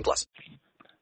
plus. 0.00 0.28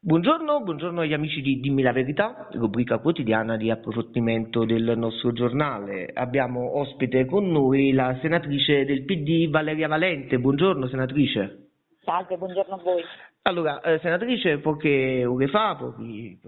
Buongiorno, 0.00 0.60
buongiorno 0.60 1.00
agli 1.00 1.14
amici 1.14 1.40
di 1.40 1.60
Dimmi 1.60 1.80
la 1.80 1.92
Verità, 1.92 2.48
rubrica 2.52 2.98
quotidiana 2.98 3.56
di 3.56 3.70
approfondimento 3.70 4.66
del 4.66 4.92
nostro 4.96 5.32
giornale. 5.32 6.10
Abbiamo 6.12 6.78
ospite 6.78 7.24
con 7.24 7.51
noi 7.51 7.92
la 7.92 8.18
senatrice 8.20 8.84
del 8.84 9.04
PD 9.04 9.48
Valeria 9.48 9.88
Valente. 9.88 10.38
Buongiorno 10.38 10.88
senatrice. 10.88 11.68
Salve, 12.02 12.36
buongiorno 12.36 12.74
a 12.74 12.80
voi. 12.82 13.02
Allora, 13.42 13.80
eh, 13.80 13.98
senatrice, 14.01 14.59
poche 14.59 15.24
ore 15.24 15.48
fa 15.48 15.74
pochi, 15.74 16.38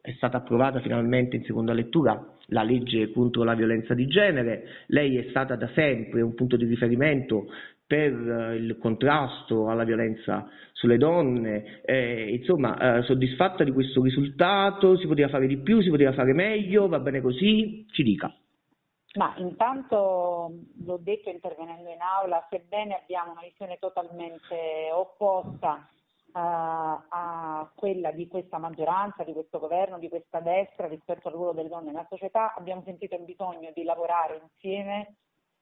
è 0.00 0.12
stata 0.12 0.38
approvata 0.38 0.80
finalmente 0.80 1.36
in 1.36 1.44
seconda 1.44 1.72
lettura 1.72 2.22
la 2.48 2.62
legge 2.62 3.10
contro 3.10 3.42
la 3.42 3.54
violenza 3.54 3.94
di 3.94 4.06
genere. 4.06 4.64
Lei 4.88 5.16
è 5.16 5.28
stata 5.30 5.56
da 5.56 5.68
sempre 5.74 6.20
un 6.20 6.34
punto 6.34 6.56
di 6.56 6.66
riferimento 6.66 7.46
per 7.86 8.12
il 8.58 8.78
contrasto 8.80 9.68
alla 9.68 9.84
violenza 9.84 10.48
sulle 10.72 10.96
donne, 10.96 11.82
eh, 11.84 12.34
insomma, 12.34 12.98
eh, 12.98 13.02
soddisfatta 13.02 13.64
di 13.64 13.72
questo 13.72 14.02
risultato, 14.02 14.96
si 14.96 15.06
poteva 15.06 15.28
fare 15.28 15.46
di 15.46 15.58
più, 15.58 15.80
si 15.80 15.90
poteva 15.90 16.12
fare 16.12 16.32
meglio, 16.32 16.88
va 16.88 16.98
bene 16.98 17.20
così, 17.20 17.86
ci 17.90 18.02
dica. 18.02 18.34
Ma 19.16 19.32
intanto 19.36 20.52
l'ho 20.84 20.98
detto 21.00 21.30
intervenendo 21.30 21.88
in 21.88 22.00
aula, 22.00 22.44
sebbene 22.50 23.00
abbiamo 23.02 23.32
una 23.32 23.42
visione 23.42 23.78
totalmente 23.78 24.90
opposta 24.92 25.88
eh, 26.26 26.30
a 26.32 27.70
quella 27.76 28.10
di 28.10 28.26
questa 28.26 28.58
maggioranza, 28.58 29.22
di 29.22 29.32
questo 29.32 29.60
governo, 29.60 29.98
di 29.98 30.08
questa 30.08 30.40
destra 30.40 30.88
rispetto 30.88 31.28
al 31.28 31.34
ruolo 31.34 31.52
delle 31.52 31.68
donne 31.68 31.92
nella 31.92 32.06
società, 32.08 32.54
abbiamo 32.56 32.82
sentito 32.84 33.14
il 33.14 33.22
bisogno 33.22 33.70
di 33.72 33.84
lavorare 33.84 34.40
insieme 34.42 35.14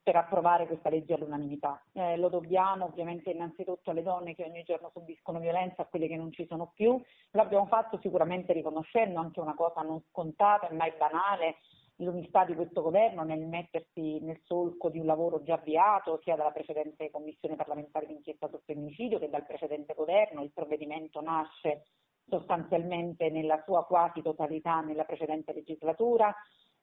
per 0.03 0.17
approvare 0.17 0.67
questa 0.67 0.91
legge 0.91 1.15
all'unanimità. 1.15 1.81
Eh, 1.93 2.17
lo 2.17 2.29
dobbiamo 2.29 2.87
ovviamente 2.87 3.31
innanzitutto 3.31 3.91
alle 3.91 4.03
donne 4.03 4.35
che 4.35 4.45
ogni 4.45 4.65
giorno 4.65 4.91
subiscono 4.93 5.39
violenza, 5.39 5.83
a 5.83 5.87
quelle 5.87 6.09
che 6.09 6.17
non 6.17 6.33
ci 6.33 6.47
sono 6.47 6.73
più. 6.75 7.01
L'abbiamo 7.31 7.67
fatto 7.67 7.99
sicuramente 8.03 8.53
riconoscendo 8.53 9.21
anche 9.21 9.41
una 9.41 9.55
cosa 9.55 9.83
non 9.83 10.03
scontata 10.09 10.69
e 10.69 10.75
mai 10.75 10.93
banale, 10.99 11.57
l'unità 11.97 12.45
di 12.45 12.55
questo 12.55 12.83
governo 12.83 13.23
nel 13.23 13.47
mettersi 13.47 14.19
nel 14.21 14.41
solco 14.45 14.89
di 14.89 14.99
un 14.99 15.07
lavoro 15.07 15.43
già 15.43 15.55
avviato 15.55 16.21
sia 16.23 16.37
dalla 16.37 16.51
precedente 16.51 17.11
commissione 17.11 17.55
parlamentare 17.55 18.07
d'inchiesta 18.07 18.49
sul 18.49 18.63
femminicidio 18.65 19.19
che 19.19 19.31
dal 19.31 19.47
precedente 19.47 19.95
governo. 19.95 20.43
Il 20.43 20.53
provvedimento 20.53 21.21
nasce 21.21 21.85
sostanzialmente 22.29 23.31
nella 23.31 23.63
sua 23.65 23.85
quasi 23.85 24.23
totalità 24.23 24.81
nella 24.81 25.05
precedente 25.05 25.53
legislatura, 25.53 26.35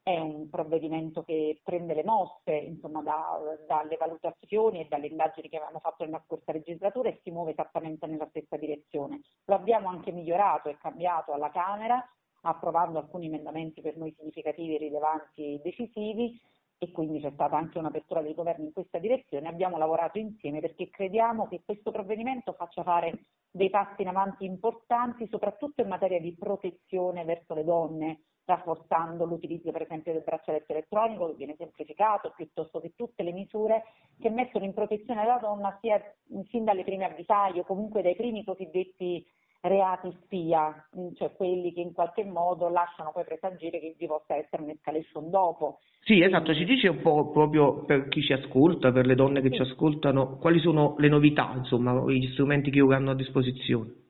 è 0.03 0.17
un 0.17 0.49
provvedimento 0.49 1.23
che 1.23 1.59
prende 1.63 1.93
le 1.93 2.03
mosse 2.03 2.51
insomma, 2.51 3.01
da, 3.01 3.39
dalle 3.67 3.97
valutazioni 3.97 4.79
e 4.79 4.87
dalle 4.87 5.07
indagini 5.07 5.49
che 5.49 5.57
avevamo 5.57 5.79
fatto 5.79 6.03
nella 6.03 6.21
scorsa 6.25 6.51
legislatura 6.51 7.09
e 7.09 7.19
si 7.23 7.31
muove 7.31 7.51
esattamente 7.51 8.07
nella 8.07 8.27
stessa 8.29 8.57
direzione. 8.57 9.21
Lo 9.45 9.55
abbiamo 9.55 9.89
anche 9.89 10.11
migliorato 10.11 10.69
e 10.69 10.77
cambiato 10.77 11.33
alla 11.33 11.51
Camera, 11.51 12.03
approvando 12.41 12.99
alcuni 12.99 13.27
emendamenti 13.27 13.81
per 13.81 13.97
noi 13.97 14.13
significativi, 14.17 14.77
rilevanti 14.77 15.55
e 15.55 15.61
decisivi 15.61 16.39
e 16.81 16.91
quindi 16.91 17.19
c'è 17.19 17.31
stata 17.31 17.57
anche 17.57 17.77
un'apertura 17.77 18.21
del 18.21 18.33
governo 18.33 18.65
in 18.65 18.73
questa 18.73 18.99
direzione. 18.99 19.49
Abbiamo 19.49 19.77
lavorato 19.77 20.17
insieme 20.17 20.61
perché 20.61 20.89
crediamo 20.89 21.47
che 21.47 21.61
questo 21.65 21.91
provvedimento 21.91 22.53
faccia 22.53 22.83
fare 22.83 23.25
dei 23.51 23.69
passi 23.69 24.01
in 24.01 24.07
avanti 24.07 24.45
importanti, 24.45 25.27
soprattutto 25.27 25.81
in 25.81 25.89
materia 25.89 26.21
di 26.21 26.33
protezione 26.35 27.25
verso 27.25 27.53
le 27.53 27.65
donne, 27.65 28.21
rafforzando 28.49 29.25
l'utilizzo 29.25 29.71
per 29.71 29.83
esempio 29.83 30.11
del 30.11 30.23
braccialetto 30.23 30.71
elettronico 30.71 31.27
che 31.27 31.35
viene 31.35 31.55
semplificato, 31.55 32.33
piuttosto 32.35 32.79
che 32.79 32.93
tutte 32.95 33.23
le 33.23 33.31
misure 33.31 33.83
che 34.19 34.29
mettono 34.29 34.65
in 34.65 34.73
protezione 34.73 35.25
la 35.25 35.37
donna 35.39 35.77
sia 35.79 36.01
sin 36.49 36.63
dalle 36.63 36.83
prime 36.83 37.05
avvisaglie 37.05 37.61
o 37.61 37.65
comunque 37.65 38.01
dai 38.01 38.15
primi 38.15 38.43
cosiddetti 38.43 39.25
reati 39.61 40.09
spia, 40.23 40.87
cioè 41.15 41.33
quelli 41.33 41.73
che 41.73 41.81
in 41.81 41.91
qualche 41.91 42.23
modo 42.23 42.69
lasciano 42.69 43.11
poi 43.11 43.25
presagire 43.25 43.79
che 43.79 43.93
vi 43.97 44.07
possa 44.07 44.35
essere 44.35 44.63
un'escalation 44.63 45.29
dopo. 45.29 45.79
Sì, 46.01 46.21
esatto, 46.21 46.55
ci 46.55 46.63
dice 46.63 46.87
un 46.87 47.01
po' 47.01 47.29
proprio 47.29 47.83
per 47.83 48.07
chi 48.07 48.21
ci 48.21 48.31
ascolta, 48.31 48.91
per 48.91 49.05
le 49.05 49.15
donne 49.15 49.41
che 49.41 49.49
sì. 49.49 49.55
ci 49.55 49.61
ascoltano, 49.61 50.37
quali 50.37 50.59
sono 50.59 50.95
le 50.97 51.09
novità, 51.09 51.53
insomma, 51.55 51.93
gli 52.09 52.31
strumenti 52.31 52.71
che 52.71 52.81
ora 52.81 52.95
hanno 52.95 53.11
a 53.11 53.15
disposizione? 53.15 54.08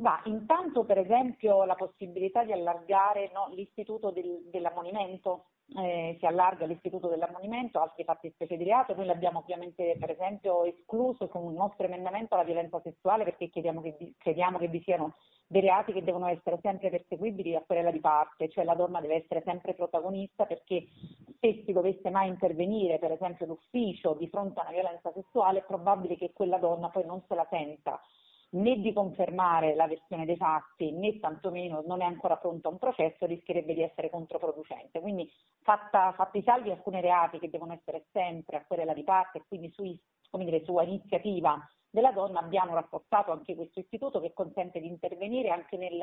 Ma 0.00 0.18
intanto 0.24 0.84
per 0.84 0.98
esempio 0.98 1.64
la 1.64 1.74
possibilità 1.74 2.42
di 2.42 2.52
allargare 2.52 3.30
no, 3.34 3.48
l'istituto 3.54 4.10
del, 4.10 4.48
dell'ammonimento, 4.50 5.44
eh, 5.76 6.16
si 6.18 6.24
allarga 6.24 6.64
l'istituto 6.64 7.08
dell'ammonimento, 7.08 7.80
altri 7.80 8.04
fatti 8.04 8.30
specie 8.30 8.56
di 8.56 8.64
reato, 8.64 8.94
noi 8.94 9.04
l'abbiamo 9.04 9.40
ovviamente 9.40 9.96
per 10.00 10.10
esempio 10.10 10.64
escluso 10.64 11.28
con 11.28 11.44
un 11.44 11.52
nostro 11.52 11.84
emendamento 11.84 12.34
alla 12.34 12.44
violenza 12.44 12.80
sessuale 12.80 13.24
perché 13.24 13.50
crediamo 13.50 13.82
che, 13.82 14.14
crediamo 14.16 14.56
che 14.56 14.68
vi 14.68 14.80
siano 14.82 15.16
dei 15.46 15.60
reati 15.60 15.92
che 15.92 16.02
devono 16.02 16.28
essere 16.28 16.58
sempre 16.62 16.88
perseguibili 16.88 17.54
a 17.54 17.62
querela 17.66 17.90
di 17.90 18.00
parte, 18.00 18.48
cioè 18.48 18.64
la 18.64 18.74
donna 18.74 19.02
deve 19.02 19.16
essere 19.16 19.42
sempre 19.44 19.74
protagonista 19.74 20.46
perché 20.46 20.86
se 21.38 21.62
si 21.66 21.72
dovesse 21.72 22.08
mai 22.08 22.28
intervenire 22.28 22.98
per 22.98 23.12
esempio 23.12 23.44
d'ufficio 23.44 24.14
di 24.14 24.28
fronte 24.28 24.60
a 24.60 24.62
una 24.62 24.72
violenza 24.72 25.12
sessuale 25.12 25.58
è 25.58 25.64
probabile 25.64 26.16
che 26.16 26.32
quella 26.32 26.56
donna 26.56 26.88
poi 26.88 27.04
non 27.04 27.22
se 27.28 27.34
la 27.34 27.46
senta 27.50 28.00
né 28.52 28.80
di 28.80 28.92
confermare 28.92 29.74
la 29.74 29.86
versione 29.86 30.24
dei 30.24 30.36
fatti 30.36 30.90
né 30.90 31.18
tantomeno 31.20 31.82
non 31.86 32.02
è 32.02 32.04
ancora 32.04 32.36
pronto 32.36 32.68
a 32.68 32.72
un 32.72 32.78
processo 32.78 33.26
rischierebbe 33.26 33.74
di 33.74 33.82
essere 33.82 34.10
controproducente. 34.10 35.00
Quindi 35.00 35.30
fatta, 35.62 36.12
fatti 36.12 36.42
salvi 36.42 36.70
alcuni 36.70 37.00
reati 37.00 37.38
che 37.38 37.50
devono 37.50 37.72
essere 37.72 38.06
sempre 38.12 38.56
a 38.56 38.64
querela 38.66 38.94
di 38.94 39.04
parte 39.04 39.38
e 39.38 39.44
quindi 39.46 39.70
su, 39.72 39.82
dire, 40.38 40.64
su 40.64 40.78
iniziativa 40.80 41.58
della 41.90 42.12
donna 42.12 42.40
abbiamo 42.40 42.74
rafforzato 42.74 43.32
anche 43.32 43.54
questo 43.54 43.80
istituto 43.80 44.20
che 44.20 44.32
consente 44.32 44.80
di 44.80 44.86
intervenire 44.86 45.50
anche 45.50 45.76
nel 45.76 46.00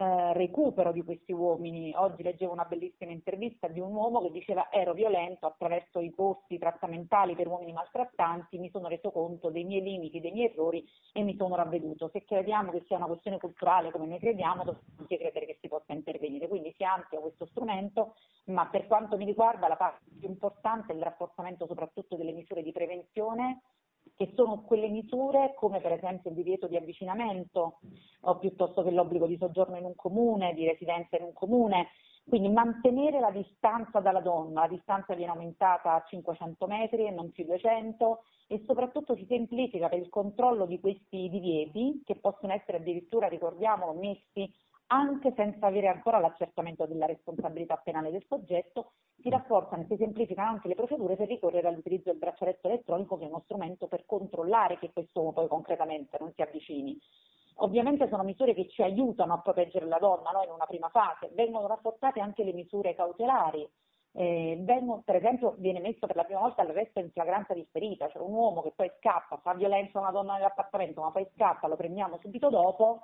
eh, 0.00 0.32
recupero 0.32 0.92
di 0.92 1.02
questi 1.02 1.32
uomini. 1.32 1.92
Oggi 1.94 2.22
leggevo 2.22 2.52
una 2.52 2.64
bellissima 2.64 3.12
intervista 3.12 3.68
di 3.68 3.80
un 3.80 3.92
uomo 3.92 4.22
che 4.22 4.30
diceva 4.30 4.72
ero 4.72 4.94
violento 4.94 5.46
attraverso 5.46 6.00
i 6.00 6.10
corsi 6.10 6.56
trattamentali 6.56 7.34
per 7.34 7.46
uomini 7.46 7.72
maltrattanti, 7.72 8.56
mi 8.56 8.70
sono 8.70 8.88
reso 8.88 9.10
conto 9.10 9.50
dei 9.50 9.64
miei 9.64 9.82
limiti, 9.82 10.20
dei 10.20 10.32
miei 10.32 10.50
errori 10.50 10.82
e 11.12 11.22
mi 11.22 11.36
sono 11.36 11.54
ravveduto. 11.54 12.08
Se 12.08 12.24
crediamo 12.24 12.70
che 12.70 12.82
sia 12.86 12.96
una 12.96 13.04
questione 13.04 13.36
culturale 13.36 13.90
come 13.90 14.06
noi 14.06 14.18
crediamo, 14.18 14.64
dobbiamo 14.64 15.06
credere 15.06 15.44
che 15.44 15.58
si 15.60 15.68
possa 15.68 15.92
intervenire. 15.92 16.48
Quindi 16.48 16.72
si 16.78 16.82
amplia 16.82 17.20
questo 17.20 17.44
strumento, 17.44 18.14
ma 18.46 18.66
per 18.68 18.86
quanto 18.86 19.18
mi 19.18 19.26
riguarda 19.26 19.68
la 19.68 19.76
parte 19.76 20.04
più 20.18 20.28
importante 20.28 20.92
è 20.92 20.96
il 20.96 21.02
rafforzamento 21.02 21.66
soprattutto 21.66 22.16
delle 22.16 22.32
misure 22.32 22.62
di 22.62 22.72
prevenzione 22.72 23.60
che 24.20 24.32
sono 24.34 24.64
quelle 24.66 24.90
misure 24.90 25.54
come 25.54 25.80
per 25.80 25.92
esempio 25.92 26.28
il 26.28 26.36
divieto 26.36 26.66
di 26.66 26.76
avvicinamento 26.76 27.78
o 28.20 28.36
piuttosto 28.36 28.82
che 28.82 28.90
l'obbligo 28.90 29.26
di 29.26 29.38
soggiorno 29.38 29.78
in 29.78 29.86
un 29.86 29.94
comune, 29.94 30.52
di 30.52 30.66
residenza 30.66 31.16
in 31.16 31.22
un 31.22 31.32
comune, 31.32 31.86
quindi 32.28 32.50
mantenere 32.50 33.18
la 33.18 33.30
distanza 33.30 33.98
dalla 34.00 34.20
donna, 34.20 34.60
la 34.60 34.68
distanza 34.68 35.14
viene 35.14 35.32
aumentata 35.32 35.94
a 35.94 36.04
500 36.06 36.66
metri 36.66 37.06
e 37.06 37.10
non 37.10 37.30
più 37.30 37.46
200 37.46 38.22
e 38.48 38.62
soprattutto 38.66 39.16
si 39.16 39.24
semplifica 39.26 39.88
per 39.88 40.00
il 40.00 40.10
controllo 40.10 40.66
di 40.66 40.78
questi 40.80 41.30
divieti 41.30 42.02
che 42.04 42.16
possono 42.16 42.52
essere 42.52 42.76
addirittura, 42.76 43.26
ricordiamolo, 43.26 43.94
messi 43.94 44.52
anche 44.92 45.32
senza 45.36 45.66
avere 45.66 45.88
ancora 45.88 46.18
l'accertamento 46.18 46.84
della 46.86 47.06
responsabilità 47.06 47.76
penale 47.76 48.10
del 48.10 48.24
soggetto, 48.26 48.92
si 49.20 49.28
rafforzano 49.28 49.82
e 49.82 49.86
si 49.86 49.96
semplificano 49.96 50.50
anche 50.50 50.68
le 50.68 50.74
procedure 50.74 51.16
per 51.16 51.28
ricorrere 51.28 51.68
all'utilizzo 51.68 52.10
del 52.10 52.18
braccialetto 52.18 52.66
elettronico 52.66 53.16
che 53.16 53.24
è 53.24 53.28
uno 53.28 53.42
strumento 53.44 53.86
per 53.86 54.04
controllare 54.04 54.78
che 54.78 54.90
quest'uomo 54.92 55.32
poi 55.32 55.46
concretamente 55.46 56.16
non 56.18 56.32
si 56.34 56.42
avvicini. 56.42 56.98
Ovviamente 57.62 58.08
sono 58.08 58.24
misure 58.24 58.54
che 58.54 58.68
ci 58.68 58.82
aiutano 58.82 59.34
a 59.34 59.40
proteggere 59.40 59.86
la 59.86 59.98
donna 59.98 60.30
no? 60.30 60.42
in 60.42 60.50
una 60.50 60.66
prima 60.66 60.88
fase, 60.88 61.30
vengono 61.34 61.66
rafforzate 61.66 62.18
anche 62.18 62.42
le 62.42 62.52
misure 62.52 62.94
cautelari, 62.94 63.68
eh, 64.12 64.58
vengono, 64.60 65.02
per 65.04 65.16
esempio 65.16 65.54
viene 65.58 65.78
messo 65.78 66.06
per 66.06 66.16
la 66.16 66.24
prima 66.24 66.40
volta 66.40 66.64
l'arresto 66.64 66.98
in 66.98 67.10
flagranza 67.12 67.54
differita, 67.54 68.08
cioè 68.08 68.22
un 68.22 68.32
uomo 68.32 68.62
che 68.62 68.72
poi 68.74 68.90
scappa, 68.96 69.36
fa 69.36 69.54
violenza 69.54 69.98
a 69.98 70.02
una 70.02 70.10
donna 70.10 70.34
nell'appartamento 70.34 71.00
ma 71.00 71.12
poi 71.12 71.28
scappa, 71.34 71.68
lo 71.68 71.76
prendiamo 71.76 72.18
subito 72.20 72.48
dopo, 72.48 73.02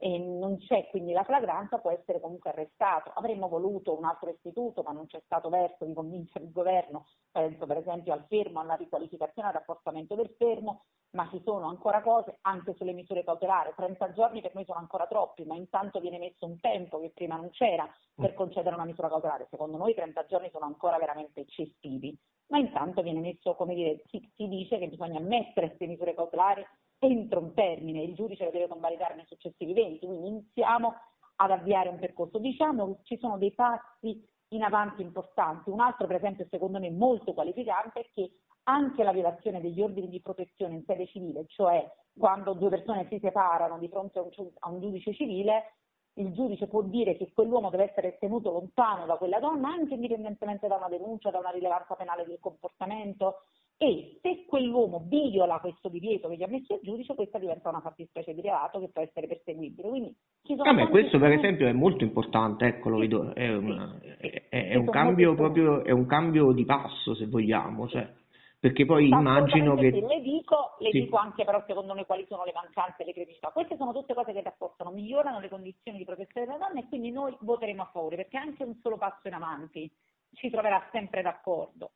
e 0.00 0.16
non 0.16 0.58
c'è 0.58 0.86
quindi 0.90 1.12
la 1.12 1.24
flagranza, 1.24 1.78
può 1.78 1.90
essere 1.90 2.20
comunque 2.20 2.50
arrestato. 2.50 3.10
Avremmo 3.14 3.48
voluto 3.48 3.98
un 3.98 4.04
altro 4.04 4.30
istituto, 4.30 4.82
ma 4.82 4.92
non 4.92 5.06
c'è 5.06 5.20
stato 5.24 5.48
verso 5.48 5.84
di 5.84 5.92
convincere 5.92 6.44
il 6.44 6.52
governo, 6.52 7.06
penso 7.32 7.66
per 7.66 7.78
esempio 7.78 8.12
al 8.12 8.24
fermo, 8.28 8.60
alla 8.60 8.74
riqualificazione, 8.74 9.48
al 9.48 9.54
rafforzamento 9.54 10.14
del 10.14 10.32
fermo, 10.38 10.84
ma 11.10 11.28
ci 11.30 11.40
sono 11.44 11.66
ancora 11.66 12.00
cose 12.00 12.38
anche 12.42 12.74
sulle 12.74 12.92
misure 12.92 13.24
cautelari. 13.24 13.72
30 13.74 14.12
giorni 14.12 14.40
per 14.40 14.54
noi 14.54 14.64
sono 14.64 14.78
ancora 14.78 15.08
troppi, 15.08 15.44
ma 15.44 15.56
intanto 15.56 15.98
viene 15.98 16.18
messo 16.18 16.46
un 16.46 16.60
tempo 16.60 17.00
che 17.00 17.10
prima 17.12 17.34
non 17.34 17.50
c'era 17.50 17.88
per 18.14 18.34
concedere 18.34 18.76
una 18.76 18.84
misura 18.84 19.08
cautelare. 19.08 19.48
Secondo 19.50 19.78
noi 19.78 19.94
30 19.94 20.26
giorni 20.26 20.48
sono 20.50 20.66
ancora 20.66 20.96
veramente 20.98 21.40
eccessivi, 21.40 22.16
ma 22.48 22.58
intanto 22.58 23.02
viene 23.02 23.20
messo, 23.20 23.56
come 23.56 23.74
dire, 23.74 24.02
si, 24.06 24.30
si 24.36 24.46
dice 24.46 24.78
che 24.78 24.88
bisogna 24.88 25.18
mettere 25.18 25.66
queste 25.68 25.86
misure 25.86 26.14
cautelari 26.14 26.64
entro 26.98 27.40
un 27.40 27.54
termine, 27.54 28.02
il 28.02 28.14
giudice 28.14 28.44
lo 28.44 28.50
deve 28.50 28.68
convalidare 28.68 29.14
nei 29.14 29.26
successivi 29.26 29.72
20, 29.72 30.06
quindi 30.06 30.28
iniziamo 30.28 30.94
ad 31.36 31.50
avviare 31.50 31.88
un 31.88 31.98
percorso. 31.98 32.38
Diciamo 32.38 32.96
che 32.96 33.00
ci 33.04 33.18
sono 33.18 33.38
dei 33.38 33.52
passi 33.52 34.22
in 34.48 34.62
avanti 34.62 35.02
importanti. 35.02 35.70
Un 35.70 35.80
altro, 35.80 36.06
per 36.06 36.16
esempio, 36.16 36.46
secondo 36.50 36.78
me 36.78 36.90
molto 36.90 37.32
qualificante, 37.34 38.00
è 38.00 38.06
che 38.12 38.30
anche 38.64 39.02
la 39.02 39.12
violazione 39.12 39.60
degli 39.60 39.80
ordini 39.80 40.08
di 40.08 40.20
protezione 40.20 40.74
in 40.74 40.84
sede 40.84 41.06
civile, 41.06 41.46
cioè 41.48 41.90
quando 42.16 42.52
due 42.52 42.68
persone 42.68 43.06
si 43.08 43.18
separano 43.18 43.78
di 43.78 43.88
fronte 43.88 44.18
a 44.18 44.68
un, 44.68 44.80
giudice 44.80 45.14
civile, 45.14 45.74
il 46.14 46.32
giudice 46.32 46.66
può 46.66 46.82
dire 46.82 47.16
che 47.16 47.32
quell'uomo 47.32 47.70
deve 47.70 47.90
essere 47.90 48.18
tenuto 48.18 48.50
lontano 48.50 49.06
da 49.06 49.16
quella 49.16 49.38
donna, 49.38 49.68
anche 49.68 49.94
indipendentemente 49.94 50.66
da 50.66 50.76
una 50.76 50.88
denuncia, 50.88 51.30
da 51.30 51.38
una 51.38 51.50
rilevanza 51.50 51.94
penale 51.94 52.26
del 52.26 52.40
comportamento, 52.40 53.44
e 53.80 54.18
se 54.20 54.44
quell'uomo 54.46 55.04
viola 55.06 55.60
questo 55.60 55.88
divieto 55.88 56.28
che 56.28 56.36
gli 56.36 56.42
ha 56.42 56.48
messo 56.48 56.74
il 56.74 56.80
giudice, 56.82 57.14
questa 57.14 57.38
diventa 57.38 57.68
una 57.68 57.80
fattispecie 57.80 58.34
di 58.34 58.40
reato 58.40 58.80
che 58.80 58.88
può 58.88 59.02
essere 59.02 59.28
perseguibile. 59.28 59.88
Quindi, 59.88 60.16
a 60.64 60.72
me 60.72 60.88
questo 60.88 61.20
per 61.20 61.30
esempio 61.30 61.68
è 61.68 61.72
molto 61.72 62.02
importante, 62.02 62.66
ecco, 62.66 62.88
lo 62.88 62.98
vedo, 62.98 63.32
è, 63.34 63.54
una, 63.54 64.00
è, 64.00 64.48
è, 64.48 64.74
un 64.74 64.86
cambio 64.86 65.36
proprio, 65.36 65.84
è 65.84 65.92
un 65.92 66.06
cambio 66.06 66.50
di 66.50 66.64
passo 66.64 67.14
se 67.14 67.26
vogliamo, 67.26 67.86
cioè, 67.86 68.12
perché 68.58 68.84
poi 68.84 69.06
immagino 69.06 69.76
che... 69.76 69.92
Sì, 69.92 70.00
le 70.00 70.20
dico, 70.22 70.74
le 70.80 70.90
sì. 70.90 71.02
dico 71.02 71.16
anche 71.16 71.44
però 71.44 71.62
secondo 71.64 71.94
me 71.94 72.04
quali 72.04 72.26
sono 72.26 72.44
le 72.44 72.52
mancanze 72.52 73.02
e 73.02 73.04
le 73.04 73.12
criticità. 73.12 73.50
Queste 73.50 73.76
sono 73.76 73.92
tutte 73.92 74.14
cose 74.14 74.32
che 74.32 74.42
rafforzano, 74.42 74.90
migliorano 74.90 75.38
le 75.38 75.48
condizioni 75.48 75.98
di 75.98 76.04
protezione 76.04 76.46
della 76.46 76.58
donna 76.58 76.80
e 76.80 76.88
quindi 76.88 77.12
noi 77.12 77.36
voteremo 77.38 77.82
a 77.82 77.90
favore, 77.92 78.16
perché 78.16 78.38
anche 78.38 78.64
un 78.64 78.74
solo 78.82 78.96
passo 78.96 79.28
in 79.28 79.34
avanti 79.34 79.88
ci 80.32 80.50
troverà 80.50 80.84
sempre 80.90 81.22
d'accordo. 81.22 81.92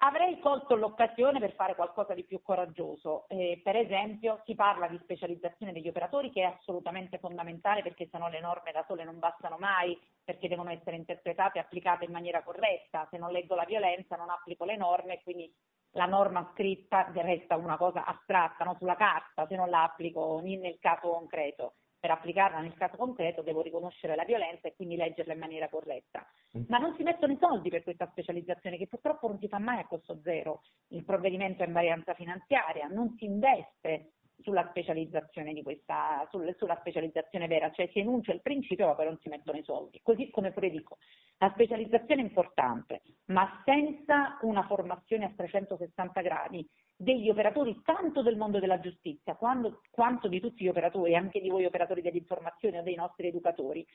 Avrei 0.00 0.38
colto 0.40 0.76
l'occasione 0.76 1.38
per 1.40 1.54
fare 1.54 1.74
qualcosa 1.74 2.12
di 2.12 2.24
più 2.24 2.42
coraggioso. 2.42 3.24
Eh, 3.28 3.60
per 3.64 3.76
esempio, 3.76 4.42
si 4.44 4.54
parla 4.54 4.88
di 4.88 4.98
specializzazione 5.02 5.72
degli 5.72 5.88
operatori 5.88 6.30
che 6.30 6.42
è 6.42 6.44
assolutamente 6.44 7.18
fondamentale 7.18 7.82
perché 7.82 8.06
se 8.10 8.18
no 8.18 8.28
le 8.28 8.40
norme 8.40 8.72
da 8.72 8.84
sole 8.86 9.04
non 9.04 9.18
bastano 9.18 9.56
mai, 9.58 9.98
perché 10.22 10.48
devono 10.48 10.70
essere 10.70 10.96
interpretate 10.96 11.58
e 11.58 11.62
applicate 11.62 12.04
in 12.04 12.12
maniera 12.12 12.42
corretta. 12.42 13.06
Se 13.10 13.16
non 13.16 13.32
leggo 13.32 13.54
la 13.54 13.64
violenza 13.64 14.16
non 14.16 14.28
applico 14.28 14.64
le 14.66 14.76
norme 14.76 15.14
e 15.14 15.22
quindi 15.22 15.50
la 15.92 16.06
norma 16.06 16.50
scritta 16.52 17.10
resta 17.14 17.56
una 17.56 17.78
cosa 17.78 18.04
astratta 18.04 18.64
no? 18.64 18.76
sulla 18.78 18.96
carta 18.96 19.46
se 19.46 19.56
non 19.56 19.70
la 19.70 19.84
applico 19.84 20.40
nel 20.44 20.78
caso 20.78 21.08
concreto 21.08 21.74
per 22.06 22.14
applicarla 22.14 22.60
nel 22.60 22.74
caso 22.74 22.96
concreto 22.96 23.42
devo 23.42 23.62
riconoscere 23.62 24.14
la 24.14 24.24
violenza 24.24 24.68
e 24.68 24.76
quindi 24.76 24.94
leggerla 24.94 25.32
in 25.32 25.40
maniera 25.40 25.68
corretta. 25.68 26.24
Mm. 26.56 26.62
Ma 26.68 26.78
non 26.78 26.94
si 26.96 27.02
mettono 27.02 27.32
i 27.32 27.38
soldi 27.40 27.68
per 27.68 27.82
questa 27.82 28.06
specializzazione 28.12 28.76
che 28.76 28.86
purtroppo 28.86 29.26
non 29.26 29.40
si 29.40 29.48
fa 29.48 29.58
mai 29.58 29.80
a 29.80 29.86
costo 29.86 30.20
zero. 30.22 30.62
Il 30.88 31.04
provvedimento 31.04 31.64
è 31.64 31.66
in 31.66 31.72
varianza 31.72 32.14
finanziaria, 32.14 32.86
non 32.86 33.16
si 33.18 33.24
investe 33.24 34.12
sulla 34.38 34.68
specializzazione 34.68 35.52
di 35.52 35.62
questa, 35.62 36.28
sulla 36.30 36.76
specializzazione 36.78 37.48
vera, 37.48 37.72
cioè 37.72 37.88
si 37.90 37.98
enuncia 37.98 38.32
il 38.32 38.42
principio 38.42 38.86
ma 38.86 38.94
poi 38.94 39.06
non 39.06 39.18
si 39.20 39.28
mettono 39.28 39.58
i 39.58 39.64
soldi. 39.64 39.98
Così 40.00 40.30
come 40.30 40.52
pure 40.52 40.70
dico, 40.70 40.98
la 41.38 41.50
specializzazione 41.54 42.20
è 42.20 42.24
importante, 42.24 43.02
ma 43.26 43.62
senza 43.64 44.38
una 44.42 44.64
formazione 44.66 45.24
a 45.24 45.32
360 45.34 46.20
gradi 46.20 46.68
degli 46.96 47.28
operatori 47.28 47.82
tanto 47.84 48.22
del 48.22 48.36
mondo 48.36 48.58
della 48.58 48.80
giustizia 48.80 49.34
quanto, 49.34 49.82
quanto 49.90 50.28
di 50.28 50.40
tutti 50.40 50.64
gli 50.64 50.68
operatori, 50.68 51.14
anche 51.14 51.40
di 51.40 51.50
voi 51.50 51.66
operatori 51.66 52.00
dell'informazione 52.00 52.78
o 52.78 52.82
dei 52.82 52.94
nostri 52.94 53.28
educatori, 53.28 53.86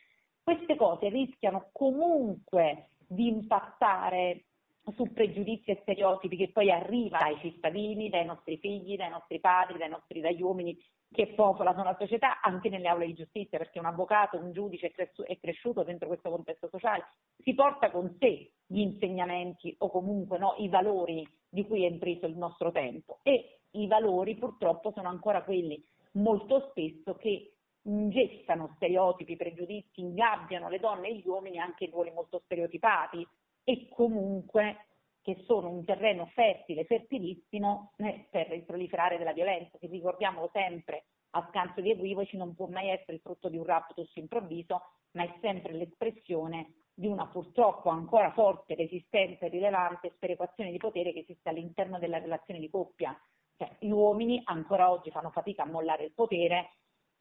queste 0.42 0.76
cose 0.76 1.08
rischiano 1.08 1.68
comunque 1.72 2.90
di 3.06 3.26
impattare 3.26 4.44
su 4.94 5.12
pregiudizi 5.12 5.70
e 5.70 5.78
stereotipi 5.82 6.36
che 6.36 6.50
poi 6.50 6.70
arrivano 6.70 7.24
dai 7.24 7.38
cittadini, 7.40 8.08
dai 8.08 8.24
nostri 8.24 8.58
figli, 8.58 8.96
dai 8.96 9.10
nostri 9.10 9.38
padri, 9.38 9.78
dai 9.78 9.88
nostri 9.88 10.20
dagli 10.20 10.42
uomini 10.42 10.76
che 11.12 11.28
popolano 11.28 11.84
la 11.84 11.96
società 11.98 12.40
anche 12.40 12.68
nelle 12.68 12.88
aule 12.88 13.06
di 13.06 13.14
giustizia, 13.14 13.58
perché 13.58 13.78
un 13.78 13.84
avvocato, 13.84 14.38
un 14.38 14.52
giudice 14.52 14.92
è 15.26 15.38
cresciuto 15.38 15.84
dentro 15.84 16.08
questo 16.08 16.30
contesto 16.30 16.68
sociale, 16.68 17.04
si 17.42 17.54
porta 17.54 17.90
con 17.90 18.16
sé 18.18 18.50
gli 18.66 18.80
insegnamenti 18.80 19.74
o 19.78 19.90
comunque 19.90 20.38
no, 20.38 20.54
i 20.58 20.68
valori 20.68 21.28
di 21.52 21.66
cui 21.66 21.84
è 21.84 21.88
impreso 21.88 22.24
il 22.24 22.36
nostro 22.36 22.72
tempo. 22.72 23.18
E 23.22 23.58
i 23.72 23.86
valori 23.86 24.36
purtroppo 24.36 24.90
sono 24.94 25.08
ancora 25.08 25.42
quelli. 25.42 25.84
Molto 26.12 26.70
spesso 26.70 27.14
che 27.16 27.52
ingestano 27.82 28.72
stereotipi, 28.76 29.36
pregiudizi, 29.36 30.00
ingabbiano 30.00 30.70
le 30.70 30.78
donne 30.78 31.08
e 31.08 31.16
gli 31.16 31.28
uomini 31.28 31.58
anche 31.58 31.84
in 31.84 31.90
ruoli 31.90 32.10
molto 32.10 32.40
stereotipati 32.44 33.26
e 33.64 33.88
comunque 33.90 34.86
che 35.20 35.42
sono 35.44 35.68
un 35.68 35.84
terreno 35.84 36.26
fertile, 36.32 36.84
fertilissimo 36.84 37.92
eh, 37.98 38.26
per 38.30 38.50
il 38.52 38.64
proliferare 38.64 39.18
della 39.18 39.34
violenza, 39.34 39.76
che 39.78 39.88
ricordiamolo 39.88 40.48
sempre 40.52 41.04
a 41.34 41.46
scanso 41.50 41.82
di 41.82 41.90
equivoci 41.90 42.36
non 42.36 42.54
può 42.54 42.66
mai 42.66 42.88
essere 42.88 43.14
il 43.14 43.20
frutto 43.20 43.48
di 43.48 43.58
un 43.58 43.64
raptus 43.64 44.10
improvviso, 44.16 44.80
ma 45.12 45.24
è 45.24 45.34
sempre 45.40 45.74
l'espressione 45.74 46.81
di 46.94 47.06
una 47.06 47.26
purtroppo 47.26 47.88
ancora 47.88 48.32
forte, 48.32 48.74
resistente 48.74 49.46
e 49.46 49.48
rilevante 49.48 50.12
sperequazione 50.14 50.70
di 50.70 50.78
potere 50.78 51.12
che 51.12 51.20
esiste 51.20 51.48
all'interno 51.48 51.98
della 51.98 52.18
relazione 52.18 52.60
di 52.60 52.70
coppia. 52.70 53.18
Cioè, 53.56 53.76
gli 53.80 53.90
uomini 53.90 54.40
ancora 54.44 54.90
oggi 54.90 55.10
fanno 55.10 55.30
fatica 55.30 55.62
a 55.62 55.66
mollare 55.66 56.04
il 56.04 56.12
potere 56.12 56.70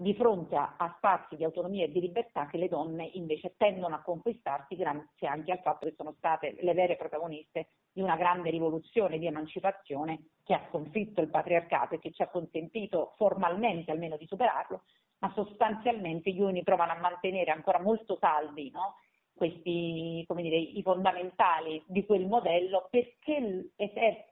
di 0.02 0.16
fronte 0.16 0.56
a, 0.56 0.76
a, 0.78 0.94
spazi 0.98 1.36
di 1.36 1.44
autonomia 1.44 1.86
e 1.86 1.92
di 1.92 2.02
libertà 2.02 2.48
che 2.48 2.58
le 2.58 2.68
donne 2.68 3.12
invece 3.14 3.54
tendono 3.56 3.94
a 3.94 4.02
conquistarsi 4.02 4.76
grazie 4.76 5.28
anche 5.28 5.52
al 5.52 5.60
fatto 5.60 5.86
che 5.86 5.94
sono 5.96 6.16
state 6.18 6.56
le 6.62 6.74
vere 6.74 6.96
protagoniste 6.96 7.68
di 7.94 8.02
una 8.02 8.16
grande 8.16 8.50
rivoluzione 8.50 9.20
di 9.20 9.28
emancipazione 9.28 10.30
che 10.44 10.56
ha 10.56 10.66
sconfitto 10.70 11.22
il 11.22 11.30
patriarcato 11.30 11.96
e 11.96 12.00
che 12.00 12.12
ci 12.12 12.24
ha 12.24 12.30
consentito 12.30 13.14
formalmente 13.18 13.92
almeno 13.92 14.18
di 14.18 14.26
superarlo, 14.26 14.86
ma 15.20 15.32
sostanzialmente 15.36 16.32
gli 16.32 16.40
uomini 16.40 16.64
provano 16.64 16.94
a 16.94 17.00
mantenere 17.00 17.52
ancora 17.52 17.80
molto 17.80 18.18
saldi 18.20 18.72
no? 18.72 18.96
Questi, 19.42 20.24
come 20.28 20.44
dire, 20.44 20.56
i 20.56 20.84
fondamentali 20.84 21.84
di 21.88 22.06
quel 22.06 22.28
modello 22.28 22.88
perché 22.92 23.72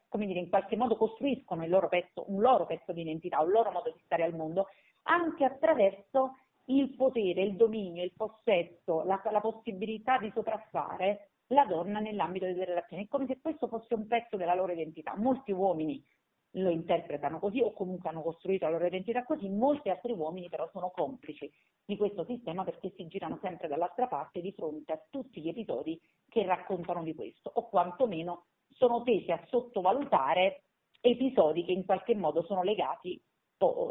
come 0.07 0.27
dire, 0.27 0.37
in 0.37 0.49
qualche 0.49 0.75
modo 0.75 0.95
costruiscono 0.97 1.65
loro 1.65 1.87
pezzo, 1.87 2.25
un 2.27 2.41
loro 2.41 2.67
pezzo 2.67 2.93
di 2.93 3.01
identità, 3.01 3.41
un 3.41 3.49
loro 3.49 3.71
modo 3.71 3.89
di 3.89 3.99
stare 4.03 4.21
al 4.21 4.35
mondo 4.35 4.67
anche 5.03 5.45
attraverso 5.45 6.37
il 6.65 6.95
potere, 6.95 7.41
il 7.41 7.55
dominio, 7.55 8.03
il 8.03 8.13
possesso, 8.15 9.01
la, 9.03 9.19
la 9.31 9.41
possibilità 9.41 10.19
di 10.19 10.31
sopraffare 10.31 11.29
la 11.47 11.65
donna 11.65 11.99
nell'ambito 11.99 12.45
delle 12.45 12.65
relazioni. 12.65 13.05
È 13.05 13.07
come 13.07 13.25
se 13.25 13.39
questo 13.41 13.67
fosse 13.67 13.95
un 13.95 14.05
pezzo 14.05 14.37
della 14.37 14.53
loro 14.53 14.73
identità. 14.73 15.15
Molti 15.17 15.51
uomini 15.51 16.05
lo 16.53 16.69
interpretano 16.69 17.39
così 17.39 17.61
o 17.61 17.73
comunque 17.73 18.09
hanno 18.09 18.21
costruito 18.21 18.65
la 18.65 18.71
loro 18.71 18.85
identità 18.85 19.23
così, 19.23 19.49
molti 19.49 19.89
altri 19.89 20.13
uomini 20.13 20.49
però 20.49 20.67
sono 20.71 20.89
complici 20.89 21.51
di 21.85 21.95
questo 21.97 22.25
sistema 22.25 22.63
perché 22.63 22.91
si 22.95 23.07
girano 23.07 23.37
sempre 23.41 23.67
dall'altra 23.67 24.07
parte 24.07 24.41
di 24.41 24.51
fronte 24.53 24.93
a 24.93 25.01
tutti 25.09 25.41
gli 25.41 25.49
episodi 25.49 25.99
che 26.27 26.45
raccontano 26.45 27.03
di 27.03 27.13
questo 27.13 27.51
o 27.53 27.69
quantomeno 27.69 28.45
sono 28.69 29.03
tesi 29.03 29.31
a 29.31 29.43
sottovalutare 29.47 30.63
episodi 31.01 31.63
che 31.63 31.71
in 31.71 31.85
qualche 31.85 32.15
modo 32.15 32.43
sono 32.43 32.63
legati 32.63 33.21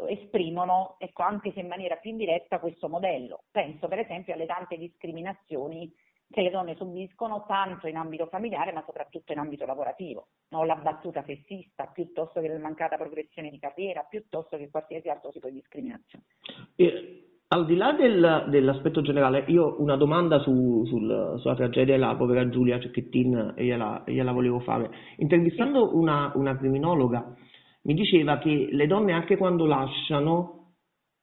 esprimono, 0.07 0.95
ecco, 0.97 1.21
anche 1.21 1.51
se 1.53 1.59
in 1.59 1.67
maniera 1.67 1.95
più 1.97 2.09
indiretta, 2.09 2.59
questo 2.59 2.89
modello. 2.89 3.43
Penso 3.51 3.87
per 3.87 3.99
esempio 3.99 4.33
alle 4.33 4.47
tante 4.47 4.77
discriminazioni 4.77 5.93
che 6.31 6.41
le 6.41 6.51
donne 6.51 6.75
subiscono 6.75 7.45
tanto 7.47 7.87
in 7.87 7.97
ambito 7.97 8.27
familiare 8.27 8.71
ma 8.71 8.83
soprattutto 8.85 9.31
in 9.31 9.39
ambito 9.39 9.65
lavorativo, 9.65 10.27
no? 10.49 10.63
la 10.63 10.75
battuta 10.75 11.23
sessista 11.25 11.85
piuttosto 11.87 12.39
che 12.39 12.47
la 12.47 12.59
mancata 12.59 12.97
progressione 12.97 13.49
di 13.49 13.59
carriera, 13.59 14.05
piuttosto 14.07 14.57
che 14.57 14.69
qualsiasi 14.69 15.09
altro 15.09 15.31
tipo 15.31 15.47
di 15.47 15.55
discriminazione. 15.55 16.25
Eh, 16.75 17.29
al 17.47 17.65
di 17.65 17.75
là 17.75 17.93
del, 17.93 18.45
dell'aspetto 18.49 19.01
generale, 19.01 19.43
io 19.47 19.63
ho 19.65 19.81
una 19.81 19.95
domanda 19.95 20.37
su, 20.39 20.85
sul, 20.85 21.35
sulla 21.39 21.55
tragedia 21.55 21.95
della 21.95 22.15
povera 22.15 22.47
Giulia 22.47 22.79
Cecchettin 22.79 23.55
gliela, 23.57 24.03
gliela 24.05 24.31
volevo 24.31 24.59
fare. 24.59 24.91
Intervistando 25.17 25.95
una, 25.97 26.31
una 26.35 26.55
criminologa 26.55 27.35
mi 27.81 27.95
diceva 27.95 28.37
che 28.37 28.67
le 28.69 28.85
donne 28.85 29.13
anche 29.13 29.35
quando 29.35 29.65
lasciano 29.65 30.73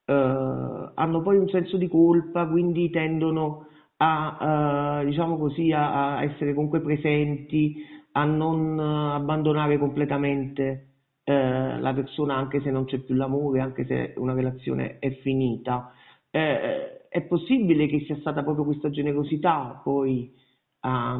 eh, 0.03 0.13
hanno 0.13 1.21
poi 1.21 1.37
un 1.37 1.47
senso 1.47 1.77
di 1.77 1.87
colpa, 1.87 2.45
quindi 2.45 2.89
tendono 2.89 3.67
a, 3.97 5.01
eh, 5.01 5.05
diciamo 5.05 5.37
così, 5.37 5.71
a, 5.71 6.17
a, 6.17 6.23
essere 6.23 6.53
comunque 6.53 6.81
presenti, 6.81 7.75
a 8.13 8.25
non 8.25 8.79
abbandonare 8.79 9.77
completamente 9.77 10.87
eh, 11.23 11.79
la 11.79 11.93
persona 11.93 12.35
anche 12.35 12.61
se 12.61 12.71
non 12.71 12.85
c'è 12.85 12.99
più 12.99 13.15
l'amore, 13.15 13.59
anche 13.59 13.85
se 13.85 14.13
una 14.17 14.33
relazione 14.33 14.99
è 14.99 15.11
finita. 15.21 15.91
Eh, 16.29 17.07
è 17.09 17.21
possibile 17.23 17.87
che 17.87 18.01
sia 18.05 18.17
stata 18.19 18.43
proprio 18.43 18.65
questa 18.65 18.89
generosità 18.89 19.79
poi 19.83 20.33
a, 20.81 21.19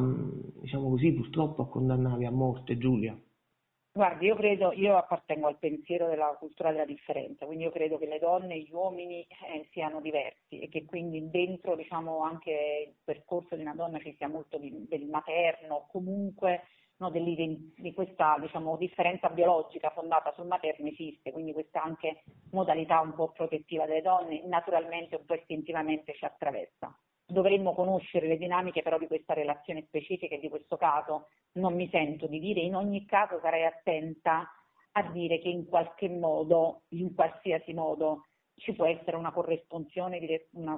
diciamo 0.62 0.90
così, 0.90 1.14
purtroppo 1.14 1.64
a 1.64 1.70
condannare 1.70 2.26
a 2.26 2.32
morte 2.32 2.78
Giulia? 2.78 3.18
Guardi, 3.98 4.28
io 4.28 4.36
credo, 4.36 4.74
io 4.74 4.96
appartengo 4.96 5.48
al 5.48 5.58
pensiero 5.58 6.08
della 6.08 6.36
cultura 6.38 6.70
della 6.72 6.86
differenza, 6.86 7.48
quindi 7.48 7.64
io 7.64 7.72
credo 7.72 7.98
che 7.98 8.06
le 8.06 8.20
donne 8.20 8.54
e 8.54 8.60
gli 8.60 8.72
uomini 8.72 9.22
eh, 9.22 9.68
siano 9.72 10.02
diversi 10.02 10.60
e 10.60 10.70
che 10.70 10.86
quindi 10.86 11.32
dentro 11.32 11.76
diciamo, 11.76 12.22
anche 12.22 12.86
il 12.90 12.94
percorso 13.04 13.56
di 13.56 13.62
una 13.62 13.74
donna 13.74 13.98
ci 13.98 14.14
sia 14.16 14.28
molto 14.28 14.60
di, 14.60 14.86
del 14.88 15.08
materno, 15.08 15.88
comunque 15.90 16.68
no, 16.98 17.10
di 17.10 17.92
questa 17.96 18.38
diciamo, 18.40 18.78
differenza 18.78 19.30
biologica 19.30 19.90
fondata 19.90 20.32
sul 20.34 20.46
materno 20.46 20.90
esiste, 20.90 21.32
quindi 21.32 21.54
questa 21.54 21.82
anche 21.82 22.22
modalità 22.52 23.00
un 23.00 23.16
po' 23.16 23.32
protettiva 23.32 23.88
delle 23.88 24.04
donne 24.04 24.46
naturalmente 24.46 25.16
un 25.16 25.26
po' 25.26 25.34
istintivamente 25.34 26.14
ci 26.14 26.24
attraversa 26.24 26.96
dovremmo 27.28 27.74
conoscere 27.74 28.28
le 28.28 28.38
dinamiche 28.38 28.82
però 28.82 28.98
di 28.98 29.08
questa 29.08 29.34
relazione 29.34 29.84
specifica 29.86 30.36
e 30.36 30.40
di 30.40 30.50
questo 30.50 30.78
caso 30.78 31.28
non 31.54 31.76
mi 31.76 31.90
sento 31.90 32.28
di 32.28 32.40
dire, 32.40 32.62
in 32.62 32.76
ogni 32.76 33.06
caso 33.06 33.40
sarei 33.42 33.66
attenta 33.66 34.50
a 34.94 35.04
dire 35.12 35.40
che 35.40 35.50
in 35.50 35.68
qualche 35.68 36.10
modo, 36.10 36.84
in 36.90 37.14
qualsiasi 37.14 37.74
modo, 37.74 38.26
ci 38.56 38.74
può 38.74 38.86
essere 38.86 39.18
una 39.18 39.32
corresponsione, 39.32 40.48
una, 40.52 40.78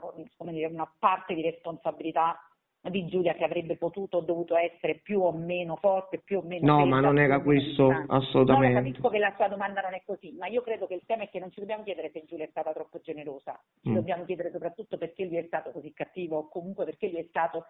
dire, 0.52 0.66
una 0.66 0.94
parte 1.00 1.34
di 1.34 1.42
responsabilità 1.42 2.38
di 2.82 3.06
Giulia 3.08 3.34
che 3.34 3.44
avrebbe 3.44 3.76
potuto 3.76 4.18
o 4.18 4.22
dovuto 4.22 4.56
essere 4.56 4.96
più 4.96 5.22
o 5.22 5.34
meno 5.34 5.76
forte, 5.76 6.20
più 6.20 6.38
o 6.38 6.42
meno 6.42 6.78
No, 6.78 6.86
ma 6.86 7.02
non 7.02 7.20
era 7.20 7.42
questo 7.42 7.90
assolutamente. 8.08 8.80
No, 8.80 8.86
capisco 8.86 9.10
che 9.10 9.18
la 9.18 9.34
sua 9.36 9.50
domanda 9.50 9.82
non 9.82 9.94
è 9.94 10.02
così, 10.06 10.34
ma 10.38 10.48
io 10.48 10.62
credo 10.62 10.88
che 10.88 10.94
il 10.94 11.04
tema 11.06 11.24
è 11.24 11.30
che 11.30 11.40
non 11.40 11.52
ci 11.52 11.60
dobbiamo 11.60 11.84
chiedere 11.84 12.10
se 12.12 12.24
Giulia 12.26 12.46
è 12.46 12.50
stata 12.50 12.72
troppo 12.72 13.00
generosa, 13.02 13.60
ci 13.82 13.90
mm. 13.90 13.94
dobbiamo 13.94 14.24
chiedere 14.24 14.52
soprattutto 14.52 14.98
perché 14.98 15.26
lui 15.26 15.38
è 15.38 15.44
stato 15.48 15.72
così 15.72 15.92
cattivo 15.94 16.38
o 16.38 16.48
comunque 16.48 16.86
perché 16.86 17.10
lui 17.10 17.20
è 17.20 17.26
stato 17.28 17.66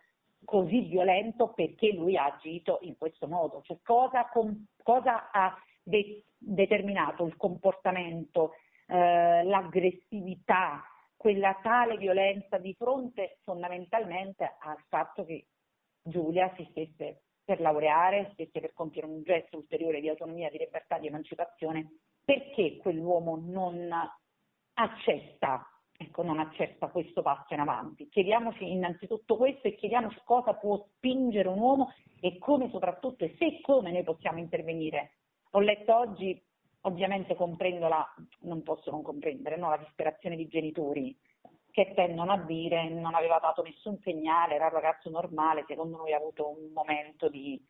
così 0.46 0.82
violento, 0.82 1.54
perché 1.54 1.92
lui 1.92 2.16
ha 2.16 2.26
agito 2.26 2.78
in 2.82 2.96
questo 2.98 3.28
modo, 3.28 3.62
cioè 3.64 3.78
cosa, 3.84 4.30
com, 4.32 4.66
cosa 4.84 5.32
ha 5.32 5.58
de- 5.82 6.24
determinato 6.38 7.26
il 7.26 7.36
comportamento, 7.36 8.52
eh, 8.88 9.44
l'aggressività, 9.44 10.84
quella 11.20 11.60
tale 11.62 11.98
violenza 11.98 12.58
di 12.60 12.74
fronte 12.76 13.40
fondamentalmente 13.44 14.56
al 14.58 14.82
fatto 14.88 15.26
che 15.26 15.48
Giulia 16.02 16.50
si 16.56 16.66
stesse 16.72 17.24
per 17.44 17.60
laureare, 17.60 18.30
stesse 18.32 18.62
per 18.62 18.72
compiere 18.72 19.06
un 19.06 19.22
gesto 19.24 19.58
ulteriore 19.58 20.00
di 20.00 20.08
autonomia, 20.08 20.50
di 20.50 20.60
libertà, 20.60 20.98
di 20.98 21.08
emancipazione, 21.08 21.98
perché 22.24 22.78
quell'uomo 22.78 23.36
non 23.38 23.92
accetta, 24.76 25.68
ecco, 25.98 26.24
non 26.24 26.40
accetta 26.40 26.88
questo 26.88 27.22
passo 27.22 27.54
in 27.54 27.60
avanti. 27.60 28.08
Chiediamoci 28.08 28.72
innanzitutto 28.72 29.36
questo 29.36 29.68
e 29.68 29.76
chiediamoci 29.76 30.22
cosa 30.24 30.54
può 30.54 30.82
spingere 30.96 31.50
un 31.50 31.60
uomo 31.60 31.92
e 32.22 32.38
come 32.38 32.70
soprattutto 32.70 33.26
e 33.26 33.36
se 33.38 33.46
e 33.46 33.62
come 33.62 33.92
noi 33.92 34.04
possiamo 34.04 34.40
intervenire. 34.40 35.18
Ho 35.52 35.60
letto 35.60 35.94
oggi 35.94 36.42
ovviamente 36.82 37.36
comprendo 37.36 37.88
la, 37.88 38.08
non 38.42 38.64
posso 38.64 38.92
non 38.92 39.02
comprendere, 39.02 39.58
no, 39.58 39.70
la 39.70 39.78
disperazione 39.78 40.36
di 40.36 40.48
genitori 40.48 41.18
che 41.72 41.94
tendono 41.94 42.32
a 42.32 42.38
dire 42.38 42.90
non 42.90 43.16
aveva 43.16 43.40
dato 43.40 43.62
nessun 43.62 44.00
segnale, 44.04 44.56
era 44.56 44.66
un 44.66 44.74
ragazzo 44.74 45.10
normale, 45.10 45.66
secondo 45.68 45.98
noi 45.98 46.14
ha 46.14 46.18
avuto 46.18 46.50
un 46.50 46.72
momento 46.74 47.30
di 47.30 47.62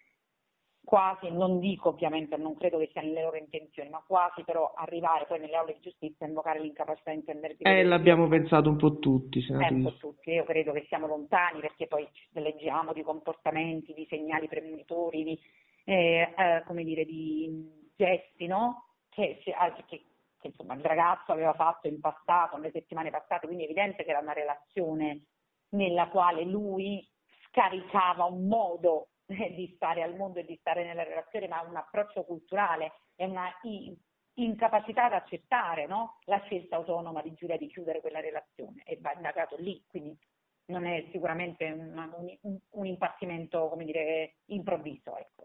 quasi, 0.83 1.29
non 1.29 1.59
dico 1.59 1.89
ovviamente, 1.89 2.35
non 2.37 2.55
credo 2.55 2.79
che 2.79 2.89
sia 2.91 3.01
nelle 3.01 3.21
loro 3.21 3.37
intenzioni, 3.37 3.89
ma 3.89 4.03
quasi 4.07 4.43
però 4.43 4.73
arrivare 4.75 5.25
poi 5.27 5.39
nelle 5.39 5.55
aule 5.55 5.73
di 5.73 5.81
giustizia 5.81 6.25
a 6.25 6.29
invocare 6.29 6.59
l'incapacità 6.59 7.11
di 7.11 7.17
intendere. 7.17 7.55
Eh, 7.59 7.83
l'abbiamo 7.83 8.27
pensato 8.27 8.69
un 8.69 8.77
po' 8.77 8.97
tutti, 8.97 9.41
senatrice. 9.41 9.73
Eh, 9.73 9.75
un 9.75 9.83
po' 9.83 9.97
tutti, 9.97 10.31
io 10.31 10.45
credo 10.45 10.71
che 10.71 10.85
siamo 10.87 11.05
lontani 11.05 11.59
perché 11.59 11.85
poi 11.85 12.07
leggiamo 12.31 12.93
di 12.93 13.03
comportamenti, 13.03 13.93
di 13.93 14.07
segnali 14.09 14.47
premonitori, 14.47 15.23
di, 15.23 15.39
eh, 15.83 16.33
eh, 16.35 16.63
come 16.65 16.83
dire, 16.83 17.05
di 17.05 17.91
gesti, 17.95 18.47
no? 18.47 18.88
Che, 19.09 19.41
ah, 19.55 19.73
che, 19.73 19.85
che 20.39 20.47
insomma, 20.47 20.73
il 20.75 20.83
ragazzo 20.83 21.31
aveva 21.31 21.53
fatto 21.53 21.87
in 21.87 21.99
passato, 21.99 22.57
nelle 22.57 22.71
settimane 22.71 23.09
passate, 23.09 23.45
quindi 23.45 23.63
è 23.63 23.65
evidente 23.65 24.03
che 24.03 24.09
era 24.09 24.19
una 24.19 24.33
relazione 24.33 25.25
nella 25.69 26.07
quale 26.07 26.43
lui 26.43 27.07
scaricava 27.47 28.25
un 28.25 28.47
modo 28.47 29.09
eh, 29.27 29.53
di 29.53 29.71
stare 29.75 30.01
al 30.01 30.15
mondo 30.15 30.39
e 30.39 30.45
di 30.45 30.57
stare 30.59 30.83
nella 30.83 31.03
relazione, 31.03 31.47
ma 31.47 31.61
un 31.61 31.75
approccio 31.75 32.23
culturale 32.23 32.93
e 33.15 33.25
una 33.25 33.49
incapacità 34.35 35.05
ad 35.05 35.13
accettare 35.13 35.85
no? 35.85 36.19
la 36.25 36.41
scelta 36.45 36.77
autonoma 36.77 37.21
di 37.21 37.33
Giulia 37.33 37.57
di 37.57 37.67
chiudere 37.67 38.01
quella 38.01 38.21
relazione 38.21 38.83
e 38.85 38.97
va 39.01 39.13
indagato 39.13 39.55
lì, 39.57 39.83
quindi 39.87 40.17
non 40.65 40.85
è 40.85 41.07
sicuramente 41.11 41.65
un, 41.65 42.37
un, 42.41 42.57
un 42.69 42.85
impazzimento 42.85 43.73
dire, 43.77 44.37
improvviso. 44.45 45.17
Ecco. 45.17 45.43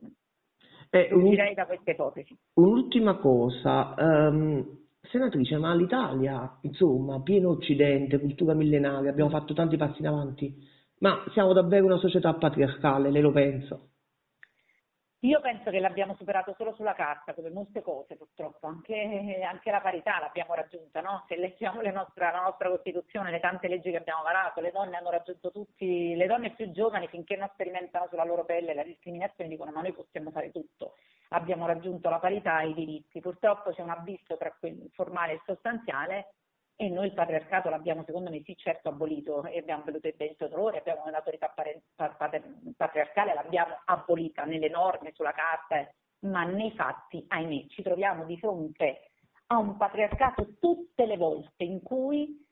Eh, 0.94 1.08
un, 1.12 1.34
da 1.54 1.66
questa 1.66 1.90
ipotesi. 1.90 2.38
Un'ultima 2.54 3.16
cosa, 3.16 3.94
um, 3.98 4.64
senatrice, 5.02 5.56
ma 5.56 5.74
l'Italia, 5.74 6.58
insomma, 6.60 7.20
pieno 7.20 7.48
occidente, 7.50 8.20
cultura 8.20 8.54
millenaria, 8.54 9.10
abbiamo 9.10 9.30
fatto 9.30 9.54
tanti 9.54 9.76
passi 9.76 10.02
in 10.02 10.06
avanti, 10.06 10.54
ma 10.98 11.24
siamo 11.32 11.52
davvero 11.52 11.86
una 11.86 11.98
società 11.98 12.32
patriarcale, 12.34 13.10
lei 13.10 13.22
lo 13.22 13.32
pensa? 13.32 13.76
Io 15.24 15.40
penso 15.40 15.70
che 15.70 15.80
l'abbiamo 15.80 16.14
superato 16.16 16.52
solo 16.58 16.74
sulla 16.74 16.92
carta, 16.92 17.32
come 17.32 17.48
molte 17.48 17.80
cose 17.80 18.14
purtroppo, 18.14 18.66
anche, 18.66 19.40
anche 19.42 19.70
la 19.70 19.80
parità 19.80 20.20
l'abbiamo 20.20 20.52
raggiunta, 20.52 21.00
no? 21.00 21.24
se 21.26 21.36
leggiamo 21.36 21.80
nostra, 21.80 22.30
la 22.30 22.42
nostra 22.42 22.68
Costituzione, 22.68 23.30
le 23.30 23.40
tante 23.40 23.66
leggi 23.66 23.90
che 23.90 23.96
abbiamo 23.96 24.22
varato, 24.22 24.60
le 24.60 24.70
donne 24.70 24.98
hanno 24.98 25.08
raggiunto 25.08 25.50
tutti, 25.50 26.14
le 26.14 26.26
donne 26.26 26.50
più 26.50 26.70
giovani 26.72 27.08
finché 27.08 27.36
non 27.36 27.48
sperimentano 27.54 28.06
sulla 28.10 28.24
loro 28.24 28.44
pelle 28.44 28.74
la 28.74 28.82
discriminazione 28.82 29.48
dicono 29.48 29.70
ma 29.70 29.80
noi 29.80 29.94
possiamo 29.94 30.30
fare 30.30 30.50
tutto, 30.50 30.96
abbiamo 31.28 31.66
raggiunto 31.66 32.10
la 32.10 32.18
parità 32.18 32.60
e 32.60 32.68
i 32.68 32.74
diritti, 32.74 33.20
purtroppo 33.20 33.70
c'è 33.70 33.80
un 33.80 33.90
abisso 33.90 34.36
tra 34.36 34.54
il 34.60 34.90
formale 34.92 35.32
e 35.32 35.40
sostanziale 35.46 36.34
e 36.76 36.88
noi 36.88 37.06
il 37.06 37.14
patriarcato 37.14 37.70
l'abbiamo 37.70 38.02
secondo 38.04 38.30
me 38.30 38.42
sì 38.44 38.56
certo 38.56 38.88
abolito 38.88 39.44
e 39.44 39.58
abbiamo 39.58 39.84
veduto 39.84 40.08
il 40.08 40.14
benessere 40.16 40.50
dolore, 40.50 40.78
abbiamo 40.78 41.08
l'autorità 41.08 41.52
patriarcale, 42.76 43.34
l'abbiamo 43.34 43.80
abolita 43.84 44.44
nelle 44.44 44.68
norme, 44.68 45.12
sulla 45.14 45.32
carta, 45.32 45.88
ma 46.20 46.44
nei 46.44 46.72
fatti, 46.72 47.24
ahimè, 47.28 47.66
ci 47.68 47.82
troviamo 47.82 48.24
di 48.24 48.36
fronte 48.38 49.10
a 49.46 49.58
un 49.58 49.76
patriarcato 49.76 50.56
tutte 50.58 51.06
le 51.06 51.16
volte 51.16 51.64
in 51.64 51.82
cui 51.82 52.42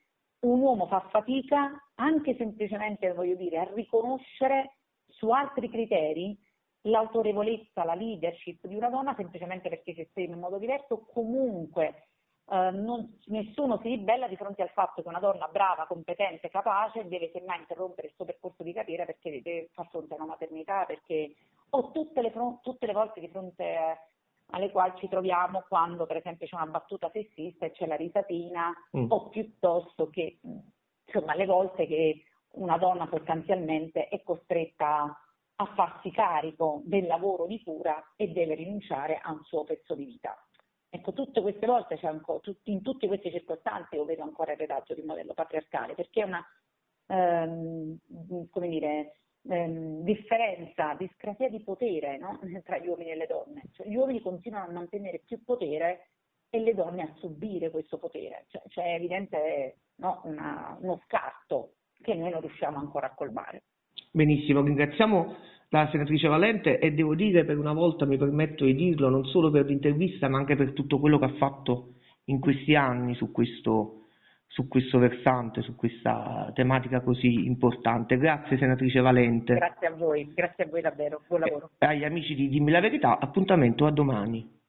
un 0.41 0.61
uomo 0.61 0.87
fa 0.87 1.01
fatica 1.11 1.89
anche 1.97 2.37
semplicemente, 2.37 3.13
voglio 3.13 3.37
dire, 3.37 3.59
a 3.59 3.71
riconoscere 3.73 4.77
su 5.07 5.31
altri 5.31 5.69
criteri 5.69 6.37
l'autorevolezza, 6.83 7.85
la 7.85 7.95
leadership 7.95 8.67
di 8.67 8.75
una 8.75 8.89
donna 8.89 9.15
semplicemente 9.15 9.69
perché 9.69 9.95
si 9.95 10.01
esprime 10.01 10.35
in 10.35 10.41
modo 10.41 10.59
diverso, 10.59 11.07
comunque 11.13 12.09
eh, 12.51 12.71
non, 12.71 13.19
nessuno 13.27 13.79
si 13.83 13.89
ribella 13.89 14.29
di 14.29 14.37
fronte 14.37 14.63
al 14.63 14.71
fatto 14.71 15.03
che 15.03 15.09
una 15.09 15.21
donna 15.21 15.49
brava, 15.49 15.87
competente, 15.87 16.51
capace 16.51 17.07
deve 17.09 17.31
semmai 17.33 17.61
interrompere 17.61 18.09
il 18.09 18.15
suo 18.15 18.25
percorso 18.25 18.63
di 18.63 18.73
carriera 18.73 19.05
perché 19.05 19.43
deve 19.43 19.69
far 19.73 19.89
fronte 19.89 20.15
a 20.15 20.17
una 20.17 20.27
maternità, 20.27 20.85
perché 20.85 21.35
o 21.71 21.91
tutte 21.91 22.21
le, 22.21 22.33
tutte 22.63 22.87
le 22.87 22.93
volte 22.93 23.21
di 23.21 23.29
fronte 23.29 23.99
alle 24.51 24.71
quali 24.71 24.93
ci 24.99 25.09
troviamo 25.09 25.65
quando 25.67 26.05
per 26.07 26.17
esempio 26.17 26.47
c'è 26.47 26.57
una 26.57 26.67
battuta 26.67 27.11
sessista 27.11 27.67
e 27.67 27.71
c'è 27.71 27.87
la 27.87 27.97
risatina 27.97 28.71
mm. 28.97 29.07
o 29.11 29.29
piuttosto 29.29 30.11
che 30.11 30.39
insomma 31.07 31.35
le 31.35 31.47
volte 31.47 31.87
che 31.87 32.25
una 32.53 32.77
donna 32.77 33.09
sostanzialmente 33.11 34.09
è 34.09 34.23
costretta 34.23 35.19
a 35.55 35.67
farsi 35.75 36.11
carico 36.11 36.83
del 36.85 37.07
lavoro 37.07 37.47
di 37.47 37.63
cura 37.63 38.13
e 38.17 38.29
deve 38.29 38.55
rinunciare 38.55 39.19
a 39.23 39.31
un 39.33 39.43
suo 39.45 39.65
pezzo 39.65 39.95
di 39.95 40.05
vita. 40.05 40.37
Ecco, 40.95 41.15
tutte 41.15 41.41
queste 41.41 41.65
volte, 41.65 41.99
ancora, 42.03 42.41
in 42.65 42.83
tutte 42.83 43.07
queste 43.07 43.31
circostanze 43.31 43.97
io 43.97 44.05
vedo 44.05 44.25
ancora 44.25 44.53
il 44.53 44.59
retaggio 44.59 44.93
di 44.93 45.01
modello 45.01 45.33
patriarcale, 45.33 45.95
perché 45.95 46.21
è 46.21 46.27
una, 46.27 46.47
ehm, 47.07 47.97
come 48.51 48.69
dire, 48.69 49.15
ehm, 49.49 50.03
differenza, 50.03 50.95
discrasia 50.99 51.49
di 51.49 51.63
potere 51.63 52.19
no? 52.19 52.39
tra 52.63 52.77
gli 52.77 52.89
uomini 52.89 53.11
e 53.11 53.17
le 53.17 53.27
donne. 53.27 53.63
Cioè, 53.73 53.87
gli 53.87 53.97
uomini 53.97 54.21
continuano 54.21 54.69
a 54.69 54.73
mantenere 54.73 55.23
più 55.25 55.43
potere 55.43 56.11
e 56.51 56.61
le 56.61 56.75
donne 56.75 57.05
a 57.05 57.15
subire 57.21 57.71
questo 57.71 57.97
potere. 57.97 58.45
Cioè, 58.49 58.63
c'è 58.69 58.95
evidente 58.95 59.77
no? 59.95 60.21
Una, 60.25 60.77
uno 60.79 61.01
scarto 61.07 61.77
che 62.03 62.13
noi 62.13 62.33
non 62.33 62.43
riusciamo 62.43 62.77
ancora 62.77 63.07
a 63.07 63.15
colmare. 63.15 63.63
Benissimo, 64.11 64.61
ringraziamo 64.61 65.37
la 65.73 65.89
senatrice 65.91 66.29
Valente 66.29 66.79
e 66.79 66.93
devo 66.93 67.15
dire 67.15 67.45
per 67.45 67.59
una 67.59 67.73
volta 67.73 68.05
mi 68.05 68.19
permetto 68.19 68.65
di 68.67 68.75
dirlo 68.75 69.09
non 69.09 69.25
solo 69.25 69.51
per 69.51 69.65
l'intervista 69.65 70.29
ma 70.29 70.37
anche 70.37 70.55
per 70.55 70.73
tutto 70.73 70.99
quello 70.99 71.19
che 71.19 71.25
ha 71.25 71.35
fatto 71.39 71.95
in 72.27 72.41
questi 72.41 72.75
anni 72.75 73.15
su 73.15 73.33
questo, 73.33 74.03
su 74.47 74.69
questo 74.69 74.99
versante, 74.99 75.63
su 75.63 75.75
questa 75.75 76.51
tematica 76.55 77.01
così 77.01 77.47
importante. 77.47 78.19
Grazie 78.19 78.59
senatrice 78.59 79.01
Valente. 79.01 79.55
Grazie 79.55 79.87
a 79.87 79.93
voi, 79.93 80.31
grazie 80.35 80.65
a 80.65 80.69
voi 80.69 80.83
davvero, 80.83 81.23
buon 81.27 81.41
lavoro. 81.41 81.71
E 81.79 81.87
agli 81.87 82.05
amici 82.05 82.35
di 82.35 82.49
Dimmi 82.49 82.71
la 82.71 82.81
verità, 82.81 83.19
appuntamento 83.19 83.87
a 83.87 83.91
domani. 83.91 84.61